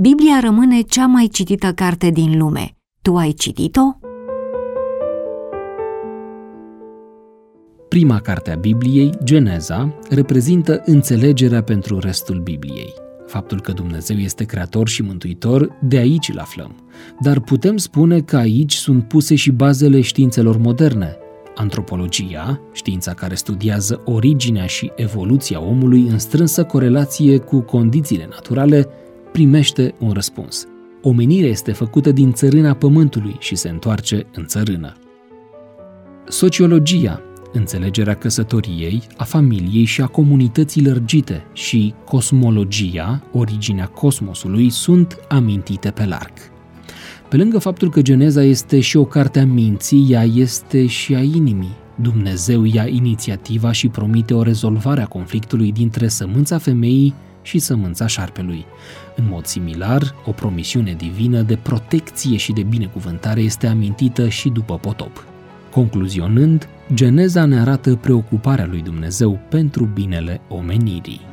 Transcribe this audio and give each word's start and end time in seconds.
Biblia 0.00 0.40
rămâne 0.40 0.80
cea 0.80 1.06
mai 1.06 1.28
citită 1.32 1.72
carte 1.72 2.10
din 2.10 2.38
lume. 2.38 2.76
Tu 3.02 3.16
ai 3.16 3.32
citit-o? 3.32 3.80
Prima 7.88 8.20
carte 8.20 8.50
a 8.50 8.56
Bibliei, 8.56 9.10
Geneza, 9.24 9.94
reprezintă 10.10 10.82
înțelegerea 10.84 11.62
pentru 11.62 11.98
restul 11.98 12.40
Bibliei. 12.40 12.94
Faptul 13.26 13.60
că 13.60 13.72
Dumnezeu 13.72 14.16
este 14.16 14.44
creator 14.44 14.88
și 14.88 15.02
mântuitor, 15.02 15.78
de 15.80 15.96
aici 15.96 16.28
îl 16.28 16.38
aflăm. 16.38 16.74
Dar 17.20 17.40
putem 17.40 17.76
spune 17.76 18.20
că 18.20 18.36
aici 18.36 18.74
sunt 18.74 19.08
puse 19.08 19.34
și 19.34 19.50
bazele 19.50 20.00
științelor 20.00 20.56
moderne. 20.56 21.16
Antropologia, 21.54 22.60
știința 22.72 23.14
care 23.14 23.34
studiază 23.34 24.02
originea 24.04 24.66
și 24.66 24.92
evoluția 24.96 25.62
omului 25.62 26.06
în 26.08 26.18
strânsă 26.18 26.64
corelație 26.64 27.38
cu 27.38 27.60
condițiile 27.60 28.26
naturale, 28.30 28.88
primește 29.32 29.94
un 29.98 30.10
răspuns. 30.10 30.66
Omenirea 31.02 31.48
este 31.48 31.72
făcută 31.72 32.12
din 32.12 32.32
țărâna 32.32 32.74
pământului 32.74 33.36
și 33.38 33.54
se 33.54 33.68
întoarce 33.68 34.26
în 34.34 34.46
țărână. 34.46 34.92
Sociologia, 36.28 37.22
înțelegerea 37.52 38.14
căsătoriei, 38.14 39.02
a 39.16 39.24
familiei 39.24 39.84
și 39.84 40.00
a 40.00 40.06
comunității 40.06 40.84
lărgite 40.84 41.44
și 41.52 41.94
cosmologia, 42.04 43.22
originea 43.32 43.86
cosmosului, 43.86 44.70
sunt 44.70 45.18
amintite 45.28 45.90
pe 45.90 46.04
larg. 46.04 46.32
Pe 47.28 47.36
lângă 47.36 47.58
faptul 47.58 47.90
că 47.90 48.02
Geneza 48.02 48.42
este 48.42 48.80
și 48.80 48.96
o 48.96 49.04
carte 49.04 49.40
a 49.40 49.46
minții, 49.46 50.06
ea 50.10 50.24
este 50.24 50.86
și 50.86 51.14
a 51.14 51.20
inimii. 51.20 51.76
Dumnezeu 51.94 52.64
ia 52.64 52.86
inițiativa 52.86 53.72
și 53.72 53.88
promite 53.88 54.34
o 54.34 54.42
rezolvare 54.42 55.02
a 55.02 55.06
conflictului 55.06 55.72
dintre 55.72 56.08
sămânța 56.08 56.58
femeii 56.58 57.14
și 57.42 57.58
sămânța 57.58 58.06
șarpelui. 58.06 58.64
În 59.16 59.24
mod 59.28 59.44
similar, 59.44 60.14
o 60.26 60.30
promisiune 60.30 60.92
divină 60.92 61.42
de 61.42 61.56
protecție 61.56 62.36
și 62.36 62.52
de 62.52 62.62
binecuvântare 62.62 63.40
este 63.40 63.66
amintită 63.66 64.28
și 64.28 64.48
după 64.48 64.78
potop. 64.78 65.24
Concluzionând, 65.70 66.68
Geneza 66.94 67.44
ne 67.44 67.60
arată 67.60 67.96
preocuparea 67.96 68.66
lui 68.66 68.82
Dumnezeu 68.82 69.40
pentru 69.48 69.84
binele 69.84 70.40
omenirii. 70.48 71.29